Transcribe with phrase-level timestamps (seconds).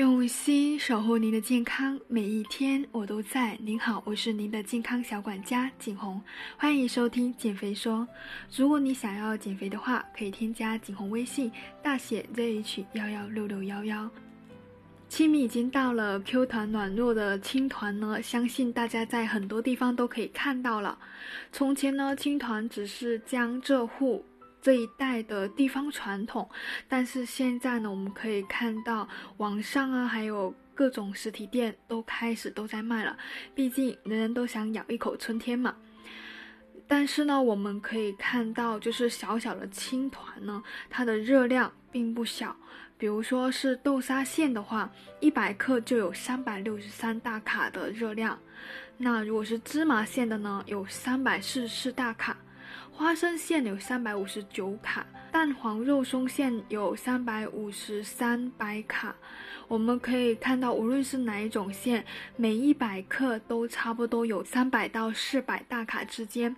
[0.00, 3.54] 用心守护您的健康，每一天我都在。
[3.60, 6.18] 您好，我是您的健康小管家景红，
[6.56, 8.08] 欢迎收听减肥说。
[8.56, 11.52] 如果你想要减肥的话，可以添加景红微信，
[11.82, 14.08] 大写 ZH 幺幺六六幺幺。
[15.10, 20.98] 清明已经到了，Q 团暖糯的青团呢，相信大家在很多地方都可以看到了。
[21.52, 24.24] 从前呢，青团只是江浙沪。
[24.62, 26.48] 这一代的地方传统，
[26.88, 33.16] 但是现在呢，我们可以看到网上啊，还有各种实体店都开始都在卖了。
[33.54, 35.74] 毕竟人人都想咬一口春天嘛。
[36.86, 42.54] 但是呢，我们可以看到，就是小小的青团呢，它的热量并不小。
[42.98, 48.38] 比如说是豆沙馅的话，一百克就有三百六十三大卡的热量。
[48.98, 52.36] 那如果是芝麻馅的呢，有三百四十四大卡。
[53.00, 59.16] 花生馅有三百五十九卡，蛋黄肉松馅有三百五十三百卡。
[59.68, 62.04] 我们可以看到，无论是哪一种馅，
[62.36, 66.54] 每一百克都差不多有三百到四百大卡之间。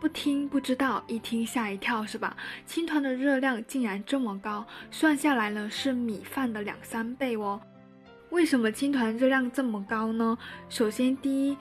[0.00, 2.36] 不听不知道，一听吓一跳，是吧？
[2.66, 7.60] 青团的热量竟然这么高，算下来呢是米饭的两三倍哦。
[8.30, 10.36] 为什么青团热量这么高呢？
[10.68, 11.56] 首先，第一，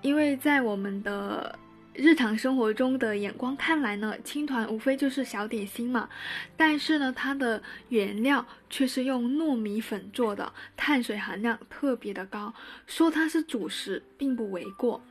[0.00, 1.58] 因为在我们的
[1.92, 6.08] 日常生活中的眼光看来呢，青团无非就是小点心嘛，
[6.56, 12.54] 但是呢，它的原料却是用糯米粉做的，碳水含量特别的高，
[12.86, 15.02] 说它是主食并不为过。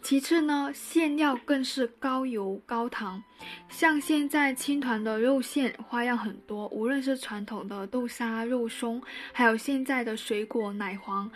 [0.00, 3.22] 其次呢，馅料更是高油高糖，
[3.68, 9.00] 像现在青团的肉馅花样很多，无论是传统的豆沙肉松，
[9.32, 11.30] 还有现在的水果奶黄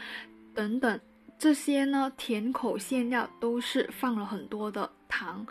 [0.53, 0.99] 等等。
[1.39, 5.47] 这些呢，甜口馅料都是放了很多的糖，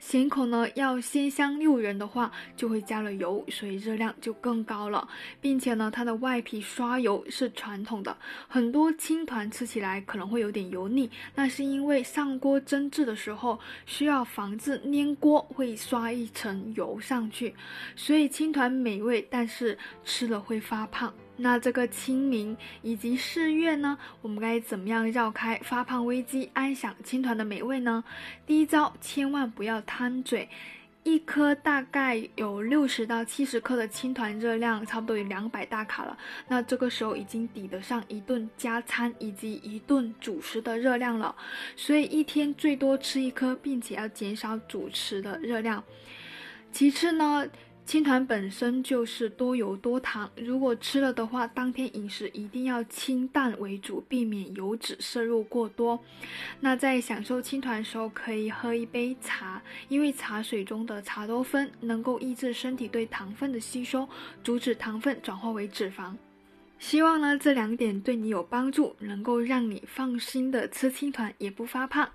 [0.00, 5.08] 咸口呢要鲜香诱人的话，就会加了油，所以热量就更高了，
[5.40, 8.16] 并且呢，它的外皮刷油是传统的，
[8.48, 17.54] 很多青团吃起来可能会有点油腻，那是因为上锅蒸制的时候需要防止粘锅，会刷一层油上去，
[17.94, 21.14] 所以青团美味，但是吃了会发胖。
[21.42, 28.04] 那这个清明以及四月呢，我们该怎么样绕开发胖危机，安享青团的美味呢？
[28.46, 30.48] 第一招，千万不要贪嘴，
[31.02, 36.18] 一颗大概有六十到七十克的青团，热量差不多有两百大卡了。
[36.48, 41.34] 那这个时候已经抵得上一顿加餐以及一顿主食的热量了，
[41.74, 45.82] 所以一天最多吃一颗，并且要减少主食的热量。
[46.70, 47.46] 其次呢？
[47.90, 55.98] 青团本身就是多油多糖，如果吃了的话，当天饮食一定要清淡为主，避免油脂摄入过多。
[56.60, 64.08] 那在享受青团的时候，可以喝一杯茶，因为茶水中的茶多酚能够抑制身体对糖分的吸收，
[64.44, 66.14] 阻止糖分转化为脂肪。
[66.78, 72.08] 希望呢这两点对你有帮助，能够让你放心的吃青团，也不发胖。